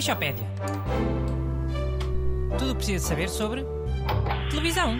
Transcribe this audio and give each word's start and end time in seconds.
Peixopédia. 0.00 0.46
Tudo 2.58 2.70
o 2.70 2.74
que 2.74 2.76
precisa 2.76 3.06
saber 3.06 3.28
sobre 3.28 3.62
televisão. 4.50 4.96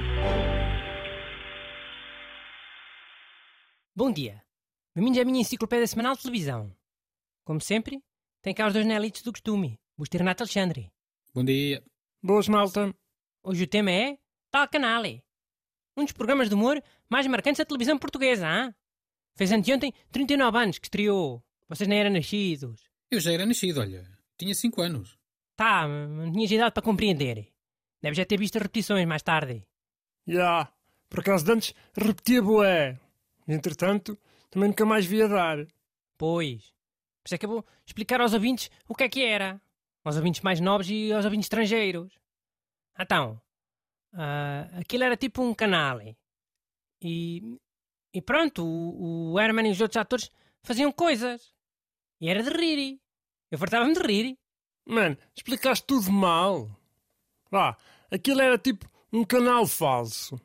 Bom 3.96 4.13
dia. 4.13 4.44
Bem-vindos 4.94 5.18
à 5.18 5.24
minha 5.24 5.40
enciclopédia 5.40 5.86
semanal 5.86 6.14
de 6.17 6.21
televisão. 6.21 6.76
Como 7.46 7.63
sempre, 7.63 8.04
tem 8.42 8.53
cá 8.53 8.67
os 8.67 8.74
dois 8.74 8.85
nelitos 8.85 9.22
do 9.22 9.32
costume, 9.32 9.81
Busto 9.96 10.14
e 10.14 10.18
Renato 10.18 10.42
Alexandre. 10.42 10.92
Bom 11.32 11.46
dia. 11.46 11.82
Boas, 12.22 12.46
malta. 12.46 12.94
Hoje 13.42 13.64
o 13.64 13.67
tema 13.67 13.90
é 13.90 14.19
Tal 14.51 14.69
Canale. 14.69 15.24
Um 15.96 16.05
dos 16.05 16.12
programas 16.12 16.51
de 16.51 16.55
humor 16.55 16.78
mais 17.09 17.27
marcantes 17.27 17.56
da 17.56 17.64
televisão 17.64 17.96
portuguesa, 17.96 18.46
hein? 18.46 18.74
Fez 19.34 19.51
anteontem 19.51 19.95
39 20.12 20.59
anos 20.59 20.78
que 20.78 20.88
estreou. 20.88 21.42
Vocês 21.70 21.88
nem 21.88 22.01
eram 22.01 22.10
nascidos. 22.10 22.82
Eu 23.10 23.18
já 23.18 23.32
era 23.32 23.46
nascido, 23.46 23.80
olha. 23.80 24.20
Tinha 24.40 24.54
5 24.54 24.80
anos. 24.80 25.18
Tá, 25.54 25.86
não 25.86 26.32
tinhas 26.32 26.50
idade 26.50 26.72
para 26.72 26.82
compreender. 26.82 27.52
Deves 28.00 28.16
já 28.16 28.24
ter 28.24 28.38
visto 28.38 28.54
repetições 28.58 29.06
mais 29.06 29.22
tarde. 29.22 29.62
Já. 30.26 30.72
Por 31.10 31.20
acaso 31.20 31.44
de 31.44 31.52
antes 31.52 31.74
repetia 31.94 32.40
boé. 32.40 32.98
Entretanto, 33.46 34.18
também 34.48 34.70
nunca 34.70 34.86
mais 34.86 35.04
via 35.04 35.28
dar. 35.28 35.66
Pois. 36.16 36.72
Por 37.22 37.26
isso 37.26 37.34
é 37.34 37.38
que 37.38 37.45
eu 37.45 37.50
vou 37.50 37.66
explicar 37.86 38.22
aos 38.22 38.32
ouvintes 38.32 38.70
o 38.88 38.95
que 38.95 39.04
é 39.04 39.10
que 39.10 39.22
era. 39.22 39.60
Aos 40.02 40.16
ouvintes 40.16 40.40
mais 40.40 40.59
novos 40.59 40.88
e 40.88 41.12
aos 41.12 41.26
ouvintes 41.26 41.45
estrangeiros. 41.45 42.18
Então, 42.98 43.38
ah, 44.14 44.70
aquilo 44.80 45.04
era 45.04 45.18
tipo 45.18 45.42
um 45.42 45.52
canal. 45.52 46.00
E, 47.02 47.59
e 48.14 48.22
pronto, 48.22 48.64
o, 48.64 49.32
o 49.32 49.38
Herman 49.38 49.68
e 49.68 49.72
os 49.72 49.82
outros 49.82 49.98
atores 49.98 50.30
faziam 50.62 50.90
coisas. 50.90 51.54
E 52.18 52.30
era 52.30 52.43
de 52.43 52.48
rir. 52.48 52.99
Eu 53.51 53.59
fartava-me 53.59 53.95
de 53.95 54.01
rir. 54.01 54.38
Mano, 54.87 55.16
explicaste 55.34 55.84
tudo 55.87 56.10
mal. 56.12 56.70
Vá, 57.51 57.76
aquilo 58.10 58.40
era 58.40 58.56
tipo 58.56 58.88
um 59.12 59.24
canal 59.24 59.66
falso. 59.66 60.40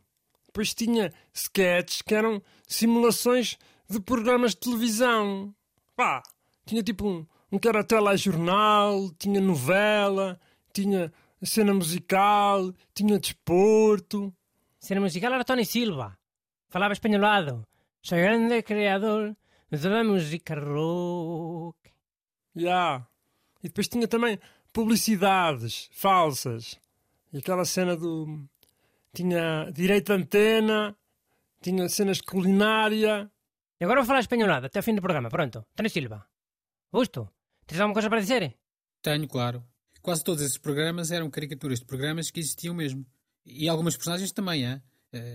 Depois 0.48 0.74
tinha 0.74 1.14
sketches 1.34 2.02
que 2.02 2.16
eram 2.16 2.42
simulações 2.68 3.58
de 3.90 4.00
programas 4.00 4.52
de 4.52 4.58
televisão. 4.58 5.54
Pá, 5.96 6.24
tinha 6.66 6.82
tipo 6.82 7.08
um, 7.08 7.26
um 7.52 7.60
que 7.60 7.68
era 7.68 7.84
telejornal, 7.84 9.12
tinha 9.20 9.40
novela, 9.40 10.40
tinha 10.74 11.14
cena 11.44 11.74
musical, 11.74 12.74
tinha 12.94 13.20
desporto. 13.20 14.34
Cena 14.80 15.02
musical 15.02 15.34
era 15.34 15.46
Tony 15.46 15.66
Silva. 15.66 16.18
Falava 16.70 16.94
espanholado. 16.94 17.68
Sou 18.02 18.18
grande 18.18 18.62
criador 18.64 19.36
da 19.70 20.04
música 20.04 20.56
rock. 20.56 21.95
Já. 22.56 23.06
E 23.64 23.68
depois 23.68 23.88
tinha 23.88 24.08
também 24.08 24.40
publicidades 24.72 25.90
falsas. 25.92 26.80
E 27.34 27.40
aquela 27.40 27.66
cena 27.66 27.96
do. 27.96 28.48
Tinha 29.14 29.72
direito 29.72 30.08
de 30.08 30.22
antena, 30.22 30.96
tinha 31.62 31.88
cenas 31.90 32.18
de 32.18 32.24
culinária. 32.24 33.30
E 33.80 33.84
agora 33.84 34.02
vou 34.02 34.08
falar 34.08 34.20
espanholado 34.20 34.68
até 34.68 34.80
o 34.80 34.84
fim 34.84 34.96
do 34.96 35.02
programa. 35.02 35.30
Pronto. 35.30 35.66
Tony 35.76 35.90
Silva. 35.90 36.26
Augusto, 36.92 37.30
tens 37.66 37.80
alguma 37.80 37.94
coisa 37.94 38.10
para 38.10 38.22
dizer? 38.22 38.56
Tenho, 39.02 39.28
claro. 39.28 39.64
Quase 40.02 40.24
todos 40.24 40.42
esses 40.42 40.58
programas 40.58 41.12
eram 41.12 41.30
caricaturas 41.30 41.80
de 41.80 41.86
programas 41.86 42.30
que 42.30 42.40
existiam 42.40 42.76
mesmo. 42.76 43.06
E 43.46 43.68
algumas 43.68 43.96
personagens 43.96 44.32
também, 44.32 44.64
hein? 44.66 44.76
Uh, 44.76 44.82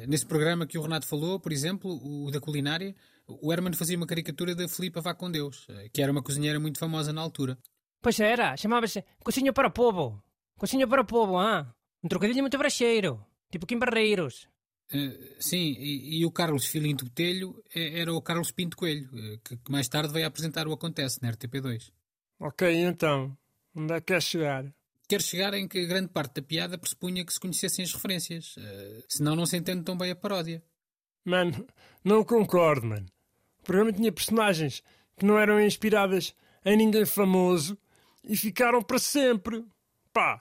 nesse 0.07 0.27
programa 0.27 0.67
que 0.67 0.79
o 0.79 0.83
Renato 0.83 1.07
falou, 1.07 1.41
por 1.41 1.53
exemplo, 1.53 1.91
o 1.91 2.31
da 2.31 2.41
culinária, 2.41 2.95
o 3.41 3.53
Herman 3.53 3.73
fazia 3.73 3.97
uma 3.97 4.07
caricatura 4.07 4.55
da 4.55 4.69
Filipa 4.69 5.01
Vá 5.01 5.15
com 5.15 5.31
Deus, 5.31 5.67
uh, 5.69 5.89
que 5.93 6.03
era 6.03 6.11
uma 6.11 6.23
cozinheira 6.23 6.59
muito 6.59 6.79
famosa 6.79 7.13
na 7.13 7.21
altura. 7.21 7.57
Pois 8.03 8.19
era, 8.19 8.57
chamava-se 8.57 9.05
Cozinho 9.23 9.53
para 9.53 9.69
o 9.69 9.71
Povo. 9.71 10.23
Cozinho 10.59 10.89
para 10.89 11.03
o 11.03 11.05
Povo, 11.05 11.39
ah? 11.39 11.73
Um 12.03 12.09
trocadilho 12.09 12.43
muito 12.43 12.59
bracheiro. 12.59 13.25
Tipo 13.51 13.67
Kim 13.67 13.79
Barreiros. 13.79 14.49
Uh, 14.93 15.37
sim, 15.39 15.77
e, 15.79 16.21
e, 16.21 16.27
o 16.27 16.33
Carlos 16.33 16.67
Filinto 16.67 17.05
Botelho 17.05 17.63
era 17.73 18.13
o 18.13 18.21
Carlos 18.21 18.51
Pinto 18.51 18.77
Coelho, 18.77 19.09
que, 19.45 19.57
que, 19.57 19.71
mais 19.71 19.89
tarde 19.89 20.13
veio 20.13 20.27
apresentar 20.27 20.67
o 20.67 20.73
Acontece 20.73 21.23
na 21.23 21.31
RTP2. 21.31 21.93
Ok, 22.41 22.75
então, 22.75 23.37
onde 23.75 23.95
é 23.95 24.01
que 24.01 24.07
quer 24.07 24.23
chegar? 24.23 24.65
Quer 25.11 25.23
chegar 25.23 25.55
em 25.55 25.67
que 25.67 25.87
grande 25.87 26.07
parte 26.07 26.35
da 26.35 26.43
piada 26.43 26.79
pressupunha 26.79 27.25
que 27.25 27.33
se 27.33 27.41
conhecessem 27.41 27.85
as 27.85 27.93
referências, 27.93 28.57
uh, 28.57 29.05
senão 29.09 29.35
não 29.35 29.45
se 29.45 29.57
entende 29.57 29.83
tão 29.83 29.99
bem 29.99 30.13
a 30.13 30.15
paródia. 30.15 30.63
Mano, 31.25 31.67
não 32.05 32.23
concordo, 32.23 32.87
mano. 32.87 33.07
O 33.59 33.65
programa 33.65 33.93
tinha 33.93 34.13
personagens 34.13 34.85
que 35.17 35.27
não 35.27 35.37
eram 35.37 35.61
inspiradas 35.61 36.33
em 36.65 36.77
ninguém 36.77 37.05
famoso 37.05 37.77
e 38.23 38.37
ficaram 38.37 38.81
para 38.83 39.01
sempre. 39.01 39.65
Pá, 40.13 40.41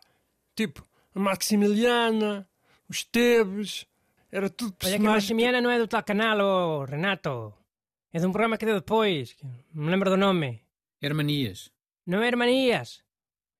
tipo, 0.55 0.85
a 1.15 1.19
Maximiliana, 1.19 2.47
os 2.87 3.03
Teves, 3.03 3.87
era 4.31 4.51
tudo 4.51 4.75
Olha 4.83 4.99
que 4.99 5.07
a. 5.07 5.09
Maximiana 5.09 5.61
não 5.61 5.71
é 5.71 5.79
do 5.79 5.87
tal 5.87 6.03
canal, 6.03 6.37
oh, 6.41 6.85
Renato. 6.85 7.51
É 8.13 8.19
de 8.19 8.25
um 8.27 8.31
programa 8.31 8.55
que 8.55 8.67
deu 8.67 8.75
depois. 8.75 9.33
que 9.33 9.47
me 9.73 9.89
lembro 9.89 10.11
do 10.11 10.17
nome. 10.17 10.61
Hermanias. 11.01 11.71
Não 12.05 12.21
é 12.21 12.27
Hermanias. 12.27 13.01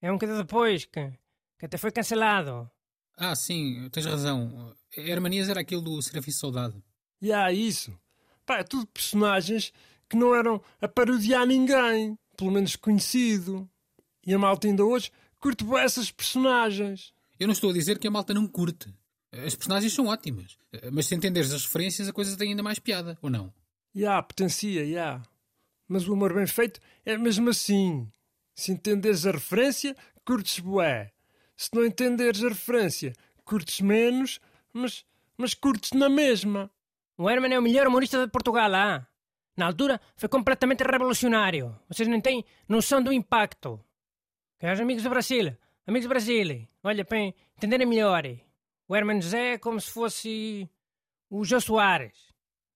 É 0.01 0.11
um 0.11 0.17
que 0.17 0.25
deu 0.25 0.37
depois, 0.37 0.85
que, 0.85 1.11
que 1.57 1.65
até 1.65 1.77
foi 1.77 1.91
cancelado. 1.91 2.69
Ah, 3.17 3.35
sim, 3.35 3.89
tens 3.91 4.05
razão. 4.05 4.73
Hermanias 4.95 5.49
era 5.49 5.59
aquilo 5.59 5.81
do 5.81 6.01
Serafim 6.01 6.31
Saudade. 6.31 6.81
E 7.21 7.33
há 7.33 7.51
isso. 7.51 7.97
Pá, 8.45 8.59
é 8.59 8.63
tudo 8.63 8.87
personagens 8.87 9.73
que 10.09 10.15
não 10.15 10.33
eram 10.33 10.61
a 10.81 10.87
parodiar 10.87 11.45
ninguém, 11.45 12.17
pelo 12.37 12.51
menos 12.51 12.75
conhecido. 12.75 13.69
E 14.25 14.33
a 14.33 14.39
malta 14.39 14.67
ainda 14.67 14.85
hoje 14.85 15.11
curte 15.39 15.63
bem 15.63 15.79
essas 15.79 16.11
personagens. 16.11 17.13
Eu 17.39 17.47
não 17.47 17.53
estou 17.53 17.69
a 17.69 17.73
dizer 17.73 17.99
que 17.99 18.07
a 18.07 18.11
malta 18.11 18.33
não 18.33 18.47
curte. 18.47 18.93
As 19.31 19.55
personagens 19.55 19.93
são 19.93 20.07
ótimas. 20.07 20.57
Mas 20.91 21.05
se 21.05 21.15
entenderes 21.15 21.51
as 21.51 21.63
referências, 21.63 22.07
a 22.07 22.13
coisa 22.13 22.37
tem 22.37 22.49
ainda 22.49 22.63
mais 22.63 22.79
piada, 22.79 23.17
ou 23.21 23.29
não? 23.29 23.53
Já, 23.93 24.21
potencia, 24.21 24.85
já. 24.85 25.21
Mas 25.87 26.07
o 26.07 26.13
humor 26.13 26.33
bem 26.33 26.47
feito 26.47 26.79
é 27.05 27.17
mesmo 27.17 27.49
assim. 27.49 28.07
Se 28.59 28.73
entenderes 28.73 29.25
a 29.25 29.31
referência, 29.31 29.95
curtes 30.25 30.59
bué. 30.59 31.13
Se 31.55 31.69
não 31.73 31.85
entenderes 31.85 32.43
a 32.43 32.49
referência, 32.49 33.13
curtes 33.45 33.79
menos, 33.79 34.41
mas, 34.73 35.05
mas 35.37 35.53
curtes 35.53 35.93
na 35.93 36.09
mesma. 36.09 36.69
O 37.17 37.29
Herman 37.29 37.53
é 37.53 37.57
o 37.57 37.61
melhor 37.61 37.87
humorista 37.87 38.25
de 38.25 38.29
Portugal, 38.29 38.75
ah? 38.75 39.07
Na 39.55 39.67
altura 39.67 40.01
foi 40.17 40.27
completamente 40.27 40.83
revolucionário. 40.83 41.73
Vocês 41.87 42.09
não 42.09 42.19
têm 42.19 42.43
noção 42.67 43.01
do 43.01 43.13
impacto. 43.13 43.79
Queres 44.59 44.81
amigos 44.81 45.03
do 45.03 45.09
Brasil? 45.09 45.55
Amigos 45.87 46.05
do 46.05 46.09
Brasil, 46.09 46.67
olha, 46.83 47.05
para 47.05 47.17
entenderem 47.17 47.87
melhor. 47.87 48.25
O 48.89 48.93
Herman 48.93 49.21
José 49.21 49.53
é 49.53 49.57
como 49.57 49.79
se 49.79 49.89
fosse 49.89 50.69
o 51.29 51.45
Jô 51.45 51.61
Soares. 51.61 52.33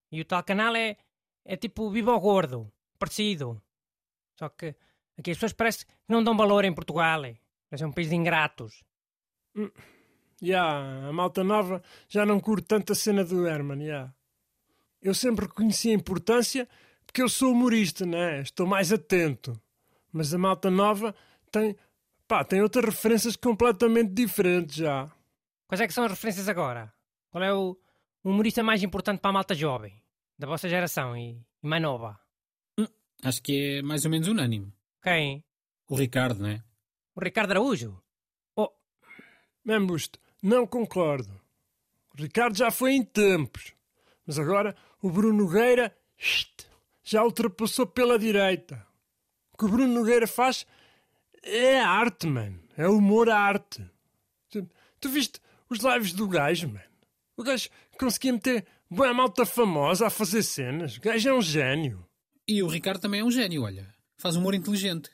E 0.10 0.22
o 0.22 0.26
tal 0.26 0.46
canal 0.46 0.78
é, 0.78 0.96
é 1.44 1.58
tipo 1.58 1.84
o 1.84 1.92
Bibo 1.92 2.18
Gordo, 2.22 2.72
parecido. 2.98 3.62
Só 4.40 4.48
que 4.48 4.74
aqui 5.18 5.32
as 5.32 5.38
pessoas 5.38 5.54
parecem 5.54 5.88
que 5.88 5.94
não 6.08 6.24
dão 6.24 6.36
valor 6.36 6.66
em 6.66 6.74
Portugal. 6.74 7.22
Parece 7.70 7.86
um 7.86 7.92
país 7.92 8.10
de 8.10 8.16
ingratos. 8.16 8.84
Já, 10.42 11.08
a 11.08 11.14
malta 11.14 11.44
nova 11.44 11.82
já 12.08 12.26
não 12.26 12.40
curte 12.40 12.68
tanta 12.68 12.94
cena 12.94 13.24
do 13.24 13.48
Herman, 13.48 13.86
já. 13.86 14.14
Eu 15.02 15.14
sempre 15.14 15.46
reconheci 15.46 15.90
a 15.90 15.94
importância 15.94 16.68
porque 17.06 17.22
eu 17.22 17.30
sou 17.30 17.52
humorista, 17.52 18.06
né? 18.06 18.42
Estou 18.42 18.66
mais 18.66 18.92
atento. 18.92 19.60
Mas 20.12 20.34
a 20.34 20.38
malta 20.38 20.70
nova 20.70 21.16
tem, 21.52 21.76
pá, 22.28 22.44
tem 22.44 22.62
outras 22.62 22.86
referências 22.86 23.36
completamente 23.36 24.12
diferentes 24.12 24.76
já. 24.76 25.12
Quais 25.68 25.82
é 25.82 25.88
que 25.88 25.94
são 25.94 26.04
as 26.04 26.12
referências 26.12 26.48
agora? 26.48 26.94
Qual 27.32 27.44
é 27.44 27.54
o 27.54 27.78
humorista 28.24 28.64
mais 28.64 28.84
importante 28.84 29.20
para 29.20 29.30
a 29.30 29.34
malta 29.34 29.56
jovem? 29.56 30.02
Da 30.38 30.48
vossa 30.48 30.70
geração 30.70 31.16
e, 31.18 31.42
e 31.62 31.68
mais 31.68 31.82
nova? 31.82 32.20
Acho 33.24 33.42
que 33.42 33.78
é 33.78 33.82
mais 33.82 34.04
ou 34.06 34.12
menos 34.12 34.28
unânime. 34.28 34.74
Quem? 35.04 35.44
O 35.90 35.96
Ricardo, 35.96 36.42
não 36.42 36.50
é? 36.50 36.64
O 37.14 37.22
Ricardo 37.22 37.52
Araújo? 37.52 38.02
Oh, 38.56 38.70
mesmo 39.64 39.88
Busto, 39.88 40.18
não 40.42 40.66
concordo. 40.66 41.30
O 42.14 42.22
Ricardo 42.22 42.58
já 42.58 42.72
foi 42.72 42.94
em 42.94 43.04
tempos. 43.04 43.74
Mas 44.26 44.40
agora 44.40 44.76
o 45.02 45.10
Bruno 45.10 45.44
Nogueira 45.44 45.96
já 47.04 47.24
ultrapassou 47.24 47.86
pela 47.86 48.18
direita. 48.18 48.88
O 49.52 49.58
que 49.58 49.66
o 49.66 49.70
Bruno 49.70 49.94
Nogueira 49.94 50.26
faz 50.26 50.66
é 51.44 51.82
arte, 51.82 52.26
mano. 52.26 52.60
É 52.78 52.88
humor 52.88 53.30
à 53.30 53.38
arte. 53.38 53.86
Tu, 54.50 54.68
tu 55.02 55.10
viste 55.10 55.40
os 55.70 55.80
lives 55.80 56.14
do 56.14 56.28
gajo, 56.28 56.70
mano? 56.70 56.94
O 57.36 57.44
gajo 57.44 57.70
conseguia 58.00 58.34
meter 58.34 58.66
boa 58.90 59.14
malta 59.14 59.46
famosa 59.46 60.08
a 60.08 60.10
fazer 60.10 60.44
cenas. 60.44 60.98
O 60.98 61.02
gajo 61.02 61.28
é 61.28 61.34
um 61.34 61.42
gênio. 61.42 62.08
E 62.48 62.64
o 62.64 62.68
Ricardo 62.68 63.02
também 63.02 63.20
é 63.20 63.24
um 63.24 63.32
gênio, 63.32 63.64
olha. 63.64 63.93
Faz 64.24 64.38
humor 64.38 64.56
inteligente. 64.56 65.12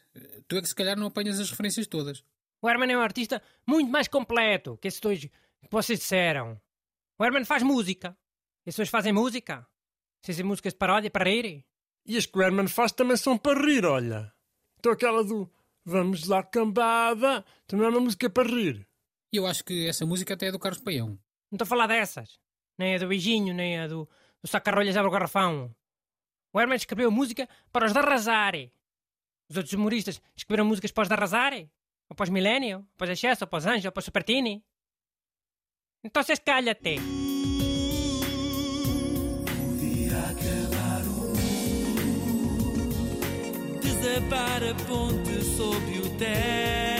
Tu 0.47 0.55
é 0.55 0.61
que 0.61 0.67
se 0.67 0.75
calhar 0.75 0.95
não 0.95 1.07
apanhas 1.07 1.39
as 1.39 1.49
referências 1.49 1.87
todas. 1.87 2.23
O 2.61 2.69
Herman 2.69 2.91
é 2.91 2.95
um 2.95 3.01
artista 3.01 3.41
muito 3.65 3.89
mais 3.89 4.07
completo 4.07 4.77
que 4.77 4.87
esses 4.87 4.99
dois 4.99 5.21
que 5.21 5.31
vocês 5.71 5.97
disseram. 5.97 6.61
O 7.17 7.25
Herman 7.25 7.43
faz 7.43 7.63
música. 7.63 8.15
Esses 8.63 8.77
dois 8.77 8.89
fazem 8.89 9.11
música. 9.11 9.67
Sem 10.23 10.35
ser 10.35 10.43
músicas 10.43 10.73
de 10.73 10.77
paródia 10.77 11.09
para 11.09 11.27
rir. 11.27 11.65
E 12.05 12.17
as 12.17 12.27
que 12.27 12.37
o 12.37 12.41
Herman 12.43 12.67
faz 12.67 12.91
também 12.91 13.17
são 13.17 13.35
para 13.35 13.59
rir, 13.59 13.83
olha. 13.83 14.31
Então 14.77 14.91
aquela 14.91 15.23
do 15.23 15.49
Vamos 15.83 16.27
lá, 16.27 16.43
cambada. 16.43 17.43
Também 17.65 17.87
é 17.87 17.89
uma 17.89 17.99
música 17.99 18.29
para 18.29 18.47
rir. 18.47 18.87
E 19.33 19.37
eu 19.37 19.47
acho 19.47 19.65
que 19.65 19.87
essa 19.87 20.05
música 20.05 20.35
até 20.35 20.49
é 20.49 20.51
do 20.51 20.59
Carlos 20.59 20.83
Paião. 20.83 21.17
Não 21.49 21.55
estou 21.55 21.63
a 21.63 21.67
falar 21.67 21.87
dessas. 21.87 22.39
Nem 22.77 22.93
a 22.93 22.99
do 22.99 23.07
beijinho, 23.07 23.55
nem 23.55 23.79
a 23.79 23.87
do, 23.87 24.07
do 24.39 24.47
saca-rolhas 24.47 24.95
abre 24.95 25.09
o 25.09 25.11
garrafão. 25.11 25.75
O 26.53 26.61
Herman 26.61 26.75
escreveu 26.75 27.09
música 27.09 27.49
para 27.71 27.87
os 27.87 27.91
de 27.91 27.97
arrasar. 27.97 28.53
Os 29.49 29.57
outros 29.57 29.73
humoristas 29.73 30.21
escreveram 30.35 30.65
músicas 30.65 30.91
para 30.91 31.01
os 31.03 31.07
de 31.07 31.13
arrasar? 31.13 31.53
Ou 32.09 32.15
para 32.15 32.23
os 32.23 32.29
Millennium? 32.29 32.85
Para 32.97 33.05
os 33.05 33.09
Excesso? 33.11 33.47
Para 33.47 33.57
os 33.57 33.65
Anjos? 33.65 33.85
Ou 33.85 33.91
para 33.91 33.99
os 33.99 34.05
Supertini? 34.05 34.63
Então 36.03 36.23
vocês 36.23 36.39
calha-te. 36.39 36.97
A 44.69 44.75
ponte 44.85 45.43
sobre 45.43 45.99
o 45.99 46.17
Tejo. 46.17 46.98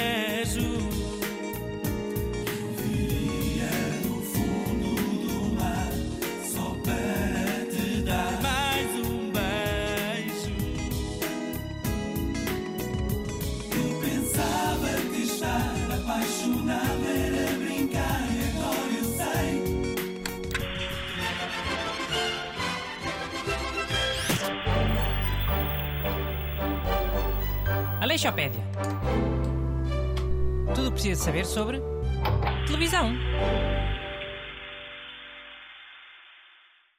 Estar 16.19 16.75
apaixonado 16.80 17.06
era 17.06 17.57
brincar 17.57 18.27
e 18.31 18.39
agora 18.50 18.94
eu 18.98 19.04
sei. 19.04 19.63
Aleixopédia. 28.01 28.62
Tudo 30.75 30.92
precisa 30.92 31.24
saber 31.24 31.45
sobre 31.45 31.81
televisão. 32.68 33.13